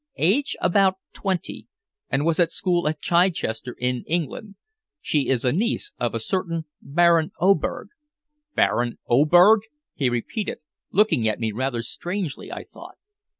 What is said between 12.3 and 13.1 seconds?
I thought.